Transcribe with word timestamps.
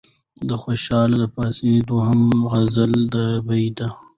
د 0.47 0.49
خوشال 0.61 1.09
د 1.21 1.23
پاسني 1.35 1.77
دويم 1.89 2.21
غزل 2.51 2.91
دا 3.15 3.27
بيت 3.47 3.79